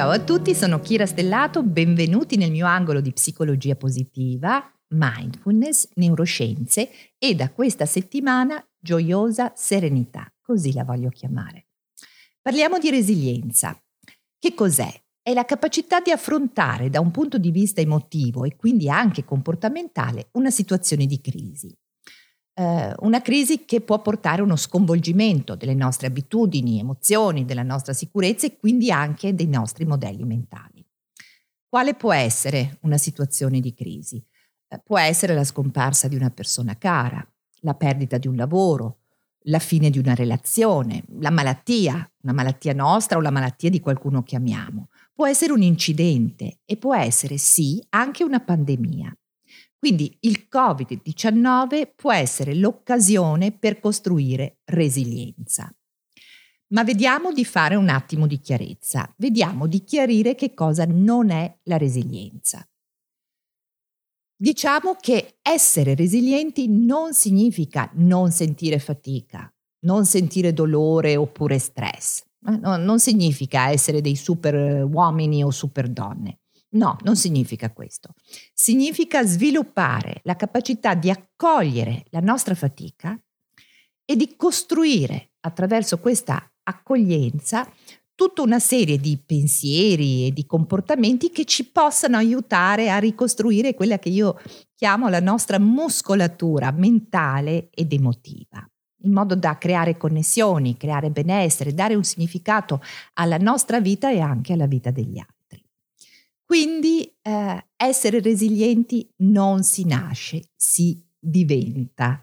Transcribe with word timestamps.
Ciao 0.00 0.08
a 0.08 0.18
tutti, 0.18 0.54
sono 0.54 0.80
Kira 0.80 1.04
Stellato, 1.04 1.62
benvenuti 1.62 2.38
nel 2.38 2.50
mio 2.50 2.64
angolo 2.64 3.02
di 3.02 3.12
psicologia 3.12 3.76
positiva, 3.76 4.64
mindfulness, 4.94 5.90
neuroscienze 5.96 6.88
e 7.18 7.34
da 7.34 7.50
questa 7.50 7.84
settimana 7.84 8.66
gioiosa 8.78 9.52
serenità, 9.54 10.32
così 10.40 10.72
la 10.72 10.84
voglio 10.84 11.10
chiamare. 11.10 11.66
Parliamo 12.40 12.78
di 12.78 12.88
resilienza. 12.88 13.78
Che 14.38 14.54
cos'è? 14.54 14.90
È 15.20 15.34
la 15.34 15.44
capacità 15.44 16.00
di 16.00 16.10
affrontare 16.10 16.88
da 16.88 17.00
un 17.00 17.10
punto 17.10 17.36
di 17.36 17.50
vista 17.50 17.82
emotivo 17.82 18.44
e 18.44 18.56
quindi 18.56 18.88
anche 18.88 19.22
comportamentale 19.26 20.30
una 20.32 20.50
situazione 20.50 21.04
di 21.04 21.20
crisi 21.20 21.76
eh, 22.54 22.92
una 22.98 23.22
crisi 23.22 23.64
che 23.64 23.80
può 23.80 24.00
portare 24.02 24.40
a 24.40 24.44
uno 24.44 24.56
sconvolgimento 24.56 25.54
delle 25.54 25.74
nostre 25.74 26.08
abitudini, 26.08 26.78
emozioni, 26.78 27.44
della 27.44 27.62
nostra 27.62 27.92
sicurezza 27.92 28.46
e 28.46 28.56
quindi 28.56 28.90
anche 28.90 29.34
dei 29.34 29.48
nostri 29.48 29.84
modelli 29.84 30.24
mentali. 30.24 30.84
Quale 31.68 31.94
può 31.94 32.12
essere 32.12 32.78
una 32.82 32.98
situazione 32.98 33.60
di 33.60 33.72
crisi? 33.74 34.22
Eh, 34.68 34.80
può 34.84 34.98
essere 34.98 35.34
la 35.34 35.44
scomparsa 35.44 36.08
di 36.08 36.16
una 36.16 36.30
persona 36.30 36.76
cara, 36.76 37.24
la 37.60 37.74
perdita 37.74 38.18
di 38.18 38.26
un 38.28 38.36
lavoro, 38.36 38.98
la 39.44 39.58
fine 39.58 39.88
di 39.88 39.98
una 39.98 40.14
relazione, 40.14 41.04
la 41.18 41.30
malattia, 41.30 42.10
una 42.22 42.32
malattia 42.32 42.74
nostra 42.74 43.16
o 43.16 43.20
la 43.20 43.30
malattia 43.30 43.70
di 43.70 43.80
qualcuno 43.80 44.22
che 44.22 44.36
amiamo. 44.36 44.88
Può 45.14 45.26
essere 45.26 45.52
un 45.52 45.62
incidente 45.62 46.58
e 46.64 46.76
può 46.76 46.94
essere 46.94 47.38
sì 47.38 47.84
anche 47.90 48.24
una 48.24 48.40
pandemia. 48.40 49.16
Quindi 49.80 50.14
il 50.20 50.46
Covid-19 50.52 51.92
può 51.96 52.12
essere 52.12 52.54
l'occasione 52.54 53.50
per 53.50 53.80
costruire 53.80 54.58
resilienza. 54.64 55.74
Ma 56.74 56.84
vediamo 56.84 57.32
di 57.32 57.46
fare 57.46 57.76
un 57.76 57.88
attimo 57.88 58.26
di 58.26 58.40
chiarezza, 58.40 59.10
vediamo 59.16 59.66
di 59.66 59.82
chiarire 59.82 60.34
che 60.34 60.52
cosa 60.52 60.84
non 60.84 61.30
è 61.30 61.58
la 61.62 61.78
resilienza. 61.78 62.62
Diciamo 64.36 64.96
che 65.00 65.38
essere 65.40 65.94
resilienti 65.94 66.68
non 66.68 67.14
significa 67.14 67.90
non 67.94 68.30
sentire 68.32 68.78
fatica, 68.78 69.50
non 69.86 70.04
sentire 70.04 70.52
dolore 70.52 71.16
oppure 71.16 71.58
stress. 71.58 72.22
No, 72.42 72.76
non 72.76 73.00
significa 73.00 73.70
essere 73.70 74.02
dei 74.02 74.16
super 74.16 74.84
uomini 74.84 75.42
o 75.42 75.50
super 75.50 75.88
donne. 75.88 76.40
No, 76.72 76.96
non 77.02 77.16
significa 77.16 77.72
questo. 77.72 78.14
Significa 78.52 79.24
sviluppare 79.24 80.20
la 80.24 80.36
capacità 80.36 80.94
di 80.94 81.10
accogliere 81.10 82.04
la 82.10 82.20
nostra 82.20 82.54
fatica 82.54 83.18
e 84.04 84.16
di 84.16 84.36
costruire 84.36 85.32
attraverso 85.40 85.98
questa 85.98 86.48
accoglienza 86.62 87.68
tutta 88.14 88.42
una 88.42 88.58
serie 88.58 88.98
di 88.98 89.18
pensieri 89.24 90.26
e 90.26 90.32
di 90.32 90.44
comportamenti 90.44 91.30
che 91.30 91.46
ci 91.46 91.70
possano 91.70 92.18
aiutare 92.18 92.90
a 92.90 92.98
ricostruire 92.98 93.74
quella 93.74 93.98
che 93.98 94.10
io 94.10 94.38
chiamo 94.74 95.08
la 95.08 95.20
nostra 95.20 95.58
muscolatura 95.58 96.70
mentale 96.70 97.70
ed 97.70 97.92
emotiva, 97.94 98.62
in 99.04 99.12
modo 99.12 99.34
da 99.34 99.56
creare 99.56 99.96
connessioni, 99.96 100.76
creare 100.76 101.10
benessere, 101.10 101.72
dare 101.72 101.94
un 101.94 102.04
significato 102.04 102.82
alla 103.14 103.38
nostra 103.38 103.80
vita 103.80 104.10
e 104.10 104.20
anche 104.20 104.52
alla 104.52 104.66
vita 104.66 104.90
degli 104.90 105.18
altri. 105.18 105.39
Quindi 106.62 107.10
eh, 107.22 107.68
essere 107.74 108.20
resilienti 108.20 109.10
non 109.20 109.62
si 109.62 109.86
nasce, 109.86 110.50
si 110.54 111.02
diventa. 111.18 112.22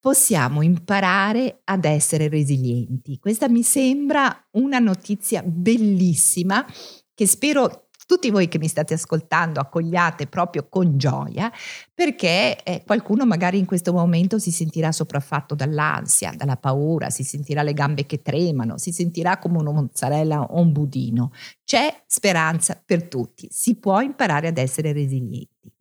Possiamo 0.00 0.62
imparare 0.62 1.60
ad 1.62 1.84
essere 1.84 2.28
resilienti. 2.28 3.20
Questa 3.20 3.48
mi 3.48 3.62
sembra 3.62 4.48
una 4.54 4.80
notizia 4.80 5.40
bellissima 5.44 6.66
che 7.14 7.28
spero 7.28 7.85
tutti 8.06 8.30
voi 8.30 8.46
che 8.46 8.58
mi 8.58 8.68
state 8.68 8.94
ascoltando 8.94 9.58
accogliate 9.58 10.28
proprio 10.28 10.68
con 10.68 10.96
gioia 10.96 11.52
perché 11.92 12.62
eh, 12.62 12.82
qualcuno 12.86 13.26
magari 13.26 13.58
in 13.58 13.66
questo 13.66 13.92
momento 13.92 14.38
si 14.38 14.52
sentirà 14.52 14.92
sopraffatto 14.92 15.56
dall'ansia, 15.56 16.32
dalla 16.36 16.56
paura, 16.56 17.10
si 17.10 17.24
sentirà 17.24 17.62
le 17.62 17.72
gambe 17.72 18.06
che 18.06 18.22
tremano, 18.22 18.78
si 18.78 18.92
sentirà 18.92 19.38
come 19.38 19.58
una 19.58 19.72
mozzarella 19.72 20.40
o 20.42 20.60
un 20.60 20.70
budino. 20.72 21.32
C'è 21.64 22.04
speranza 22.06 22.80
per 22.82 23.08
tutti, 23.08 23.48
si 23.50 23.76
può 23.76 24.00
imparare 24.00 24.48
ad 24.48 24.58
essere 24.58 24.92
resilienti. 24.92 25.72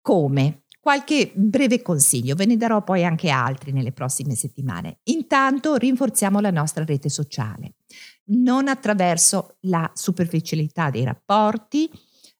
Come? 0.00 0.64
Qualche 0.80 1.30
breve 1.32 1.80
consiglio, 1.80 2.34
ve 2.34 2.44
ne 2.44 2.56
darò 2.56 2.82
poi 2.82 3.04
anche 3.04 3.30
altri 3.30 3.70
nelle 3.70 3.92
prossime 3.92 4.34
settimane. 4.34 4.98
Intanto 5.04 5.76
rinforziamo 5.76 6.40
la 6.40 6.50
nostra 6.50 6.84
rete 6.84 7.08
sociale 7.08 7.74
non 8.26 8.68
attraverso 8.68 9.56
la 9.60 9.90
superficialità 9.94 10.90
dei 10.90 11.04
rapporti, 11.04 11.90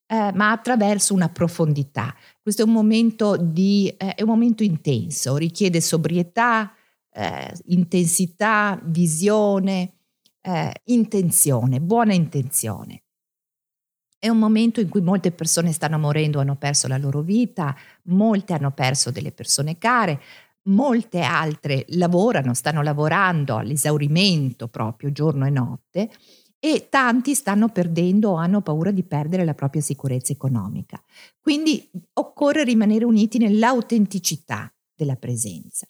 eh, 0.07 0.31
ma 0.35 0.51
attraverso 0.51 1.15
una 1.15 1.29
profondità. 1.29 2.15
Questo 2.43 2.63
è 2.63 2.65
un 2.65 2.73
momento, 2.73 3.37
di, 3.37 3.89
eh, 3.97 4.15
è 4.15 4.23
un 4.23 4.29
momento 4.29 4.63
intenso, 4.63 5.37
richiede 5.37 5.81
sobrietà, 5.81 6.73
eh, 7.11 7.53
intensità, 7.67 8.79
visione, 8.85 9.95
eh, 10.43 10.73
intenzione, 10.85 11.81
buona 11.81 12.13
intenzione. 12.15 13.03
È 14.19 14.29
un 14.29 14.39
momento 14.39 14.81
in 14.81 14.89
cui 14.89 15.01
molte 15.01 15.33
persone 15.33 15.73
stanno 15.73 15.99
morendo, 15.99 16.41
hanno 16.41 16.57
perso 16.57 16.87
la 16.89 16.99
loro 16.99 17.23
vita, 17.23 17.75
molte 18.05 18.53
hanno 18.53 18.71
perso 18.71 19.11
delle 19.11 19.33
persone 19.33 19.79
care, 19.79 20.21
molte 20.65 21.21
altre 21.21 21.85
lavorano, 21.91 22.55
stanno 22.55 22.83
lavorando 22.83 23.57
all'esaurimento 23.57 24.69
proprio 24.69 25.11
giorno 25.13 25.47
e 25.47 25.51
notte 25.51 26.11
e 26.65 26.87
tanti 26.89 27.35
stanno 27.35 27.71
perdendo 27.71 28.31
o 28.31 28.35
hanno 28.35 28.61
paura 28.61 28.93
di 28.93 29.03
perdere 29.03 29.45
la 29.45 29.55
propria 29.55 29.83
sicurezza 29.83 30.33
economica. 30.33 31.03
Quindi 31.41 31.91
occorre 32.15 32.63
rimanere 32.63 33.05
uniti 33.05 33.39
nell'autenticità 33.39 34.73
della 34.95 35.17
presenza. 35.17 35.89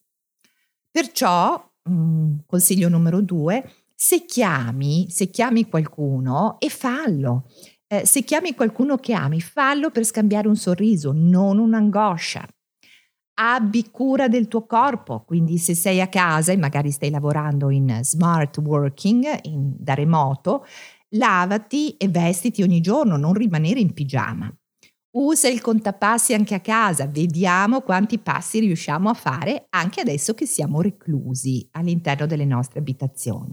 Perciò, 0.90 1.62
mm, 1.90 2.38
consiglio 2.46 2.88
numero 2.88 3.20
due, 3.20 3.70
se 3.94 4.24
chiami, 4.24 5.10
se 5.10 5.28
chiami 5.28 5.68
qualcuno 5.68 6.56
e 6.58 6.70
fallo. 6.70 7.50
Eh, 7.86 8.06
se 8.06 8.22
chiami 8.22 8.54
qualcuno 8.54 8.96
che 8.96 9.12
ami, 9.12 9.42
fallo 9.42 9.90
per 9.90 10.04
scambiare 10.04 10.48
un 10.48 10.56
sorriso, 10.56 11.12
non 11.14 11.58
un'angoscia 11.58 12.48
abbi 13.34 13.90
cura 13.90 14.28
del 14.28 14.48
tuo 14.48 14.66
corpo, 14.66 15.24
quindi 15.24 15.58
se 15.58 15.74
sei 15.74 16.00
a 16.00 16.08
casa 16.08 16.52
e 16.52 16.56
magari 16.56 16.90
stai 16.90 17.10
lavorando 17.10 17.70
in 17.70 18.00
smart 18.02 18.58
working, 18.58 19.24
in, 19.42 19.74
da 19.78 19.94
remoto, 19.94 20.64
lavati 21.10 21.96
e 21.96 22.08
vestiti 22.08 22.62
ogni 22.62 22.80
giorno, 22.80 23.16
non 23.16 23.32
rimanere 23.32 23.80
in 23.80 23.92
pigiama. 23.92 24.54
Usa 25.14 25.48
il 25.48 25.60
contapassi 25.60 26.32
anche 26.32 26.54
a 26.54 26.60
casa, 26.60 27.06
vediamo 27.06 27.82
quanti 27.82 28.18
passi 28.18 28.60
riusciamo 28.60 29.10
a 29.10 29.14
fare 29.14 29.66
anche 29.70 30.00
adesso 30.00 30.32
che 30.32 30.46
siamo 30.46 30.80
reclusi 30.80 31.68
all'interno 31.72 32.26
delle 32.26 32.46
nostre 32.46 32.78
abitazioni. 32.78 33.52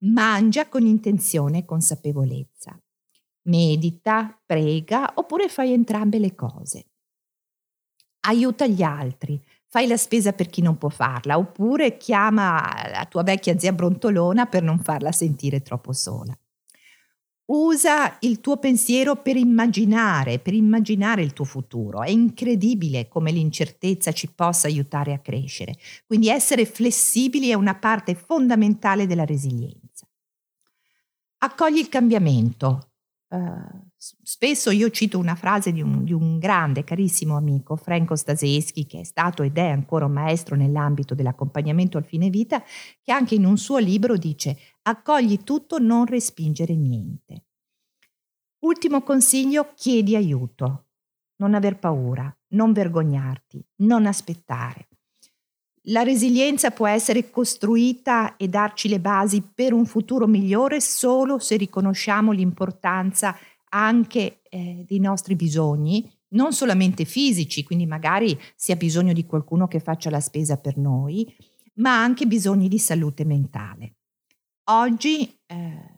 Mangia 0.00 0.68
con 0.68 0.84
intenzione 0.84 1.58
e 1.58 1.64
consapevolezza. 1.64 2.78
Medita, 3.48 4.38
prega 4.44 5.12
oppure 5.14 5.48
fai 5.48 5.72
entrambe 5.72 6.18
le 6.18 6.34
cose 6.34 6.88
aiuta 8.26 8.66
gli 8.66 8.82
altri, 8.82 9.40
fai 9.66 9.86
la 9.86 9.96
spesa 9.96 10.32
per 10.32 10.46
chi 10.46 10.62
non 10.62 10.78
può 10.78 10.88
farla, 10.88 11.38
oppure 11.38 11.96
chiama 11.96 12.88
la 12.90 13.06
tua 13.06 13.22
vecchia 13.22 13.58
zia 13.58 13.72
brontolona 13.72 14.46
per 14.46 14.62
non 14.62 14.78
farla 14.78 15.12
sentire 15.12 15.62
troppo 15.62 15.92
sola. 15.92 16.36
Usa 17.48 18.16
il 18.20 18.40
tuo 18.40 18.56
pensiero 18.56 19.16
per 19.16 19.36
immaginare, 19.36 20.40
per 20.40 20.52
immaginare 20.52 21.22
il 21.22 21.32
tuo 21.32 21.44
futuro. 21.44 22.02
È 22.02 22.10
incredibile 22.10 23.06
come 23.06 23.30
l'incertezza 23.30 24.10
ci 24.10 24.32
possa 24.32 24.66
aiutare 24.66 25.12
a 25.12 25.20
crescere. 25.20 25.76
Quindi 26.06 26.28
essere 26.28 26.66
flessibili 26.66 27.50
è 27.50 27.54
una 27.54 27.76
parte 27.76 28.16
fondamentale 28.16 29.06
della 29.06 29.24
resilienza. 29.24 30.08
Accogli 31.38 31.78
il 31.78 31.88
cambiamento, 31.88 32.90
Uh, 33.28 33.85
spesso 34.22 34.70
io 34.70 34.90
cito 34.90 35.18
una 35.18 35.34
frase 35.34 35.72
di 35.72 35.82
un, 35.82 36.04
di 36.04 36.12
un, 36.12 36.38
grande, 36.38 36.84
carissimo 36.84 37.36
amico, 37.36 37.76
Franco 37.76 38.14
Staseschi, 38.14 38.86
che 38.86 39.00
è 39.00 39.04
stato 39.04 39.42
ed 39.42 39.56
è 39.56 39.68
ancora 39.68 40.04
un 40.04 40.12
maestro 40.12 40.54
nell'ambito 40.54 41.14
dell'accompagnamento 41.14 41.98
al 41.98 42.04
fine 42.04 42.30
vita, 42.30 42.62
che 43.02 43.12
anche 43.12 43.34
in 43.34 43.44
un 43.44 43.56
suo 43.56 43.78
libro 43.78 44.16
dice 44.16 44.56
accogli 44.82 45.42
tutto, 45.42 45.78
non 45.78 46.06
respingere 46.06 46.74
niente. 46.74 47.44
Ultimo 48.60 49.02
consiglio, 49.02 49.72
chiedi 49.74 50.14
aiuto, 50.14 50.86
non 51.36 51.54
aver 51.54 51.78
paura, 51.78 52.34
non 52.48 52.72
vergognarti, 52.72 53.64
non 53.76 54.06
aspettare. 54.06 54.88
La 55.88 56.02
resilienza 56.02 56.72
può 56.72 56.88
essere 56.88 57.30
costruita 57.30 58.36
e 58.36 58.48
darci 58.48 58.88
le 58.88 58.98
basi 58.98 59.40
per 59.40 59.72
un 59.72 59.86
futuro 59.86 60.26
migliore 60.26 60.80
solo 60.80 61.38
se 61.38 61.56
riconosciamo 61.56 62.32
l'importanza 62.32 63.36
anche 63.84 64.40
eh, 64.48 64.84
dei 64.86 64.98
nostri 64.98 65.36
bisogni, 65.36 66.10
non 66.28 66.52
solamente 66.52 67.04
fisici, 67.04 67.62
quindi 67.62 67.86
magari 67.86 68.38
si 68.54 68.72
ha 68.72 68.76
bisogno 68.76 69.12
di 69.12 69.24
qualcuno 69.24 69.68
che 69.68 69.80
faccia 69.80 70.10
la 70.10 70.20
spesa 70.20 70.56
per 70.56 70.76
noi, 70.76 71.34
ma 71.74 72.02
anche 72.02 72.26
bisogni 72.26 72.68
di 72.68 72.78
salute 72.78 73.24
mentale. 73.24 73.94
Oggi 74.68 75.38
eh, 75.46 75.96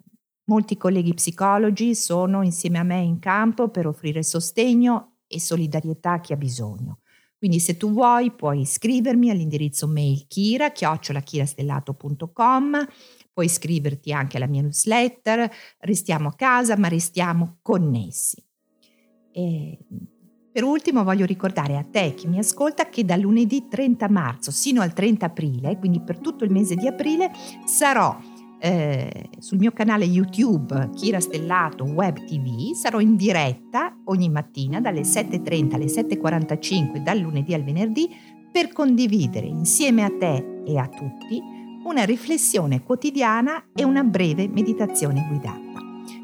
Molti 0.49 0.79
colleghi 0.79 1.13
psicologi 1.13 1.95
sono 1.95 2.43
insieme 2.43 2.79
a 2.79 2.83
me 2.83 3.01
in 3.01 3.19
campo 3.19 3.69
per 3.69 3.87
offrire 3.87 4.23
sostegno 4.23 5.19
e 5.27 5.41
solidarietà 5.41 6.13
a 6.13 6.21
chi 6.21 6.33
ha 6.33 6.37
bisogno. 6.37 7.01
Quindi 7.39 7.61
se 7.61 7.77
tu 7.77 7.93
vuoi 7.93 8.33
puoi 8.33 8.61
iscrivermi 8.61 9.31
all'indirizzo 9.31 9.87
mail 9.87 10.27
kira 10.27 10.73
chiocciolachirastellato.com 10.73 12.87
puoi 13.33 13.47
iscriverti 13.47 14.13
anche 14.13 14.37
alla 14.37 14.49
mia 14.49 14.63
newsletter, 14.63 15.49
restiamo 15.79 16.29
a 16.29 16.35
casa 16.35 16.77
ma 16.77 16.89
restiamo 16.89 17.59
connessi. 17.63 18.45
E 19.31 19.79
per 20.51 20.65
ultimo 20.65 21.05
voglio 21.05 21.25
ricordare 21.25 21.77
a 21.77 21.85
te 21.85 22.15
che 22.15 22.27
mi 22.27 22.39
ascolta 22.39 22.89
che 22.89 23.05
da 23.05 23.15
lunedì 23.15 23.69
30 23.69 24.09
marzo 24.09 24.51
sino 24.51 24.81
al 24.81 24.93
30 24.93 25.27
aprile, 25.27 25.79
quindi 25.79 26.01
per 26.01 26.19
tutto 26.19 26.43
il 26.43 26.51
mese 26.51 26.75
di 26.75 26.89
aprile, 26.89 27.31
sarò 27.65 28.19
eh, 28.61 29.31
sul 29.39 29.59
mio 29.59 29.73
canale 29.73 30.05
YouTube 30.05 30.91
Kira 30.95 31.21
Stellato 31.21 31.85
Web 31.85 32.25
TV, 32.25 32.73
sarò 32.75 33.01
in 33.01 33.17
diretta 33.17 33.97
ogni 34.05 34.29
mattina 34.29 34.81
dalle 34.81 35.03
7.30 35.03 35.75
alle 35.75 35.87
7.45 35.87 36.99
dal 36.99 37.19
lunedì 37.19 37.55
al 37.55 37.65
venerdì 37.65 38.09
per 38.51 38.73
condividere 38.73 39.47
insieme 39.47 40.05
a 40.05 40.11
te 40.11 40.63
e 40.65 40.77
a 40.77 40.89
tutti 40.89 41.41
una 41.85 42.05
riflessione 42.05 42.83
quotidiana 42.83 43.65
e 43.75 43.85
una 43.85 44.03
breve 44.03 44.49
meditazione 44.49 45.25
guidata. 45.29 45.67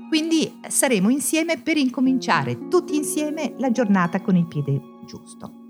Quindi 0.08 0.60
saremo 0.68 1.08
insieme 1.08 1.58
per 1.58 1.76
incominciare 1.76 2.68
tutti 2.68 2.96
insieme 2.96 3.54
la 3.58 3.70
giornata 3.70 4.20
con 4.20 4.36
il 4.36 4.46
piede 4.46 4.80
giusto. 5.06 5.62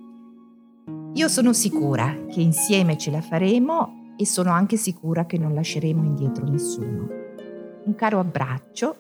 Io 1.15 1.29
sono 1.29 1.53
sicura 1.53 2.27
che 2.31 2.41
insieme 2.41 2.99
ce 2.99 3.11
la 3.11 3.21
faremo 3.21 4.04
e 4.17 4.27
sono 4.27 4.51
anche 4.51 4.77
sicura 4.77 5.27
che 5.27 5.39
non 5.39 5.55
lasceremo 5.55 6.05
indietro 6.05 6.47
nessuno. 6.47 7.07
Un 7.85 7.95
caro 7.95 8.19
abbraccio, 8.19 8.97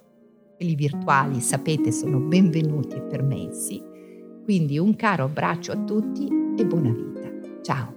quelli 0.56 0.74
virtuali 0.74 1.40
sapete 1.40 1.92
sono 1.92 2.18
benvenuti 2.18 2.96
e 2.96 3.02
permessi, 3.02 3.82
quindi 4.44 4.78
un 4.78 4.94
caro 4.96 5.24
abbraccio 5.24 5.72
a 5.72 5.84
tutti 5.84 6.26
e 6.56 6.66
buona 6.66 6.90
vita. 6.90 7.30
Ciao! 7.62 7.93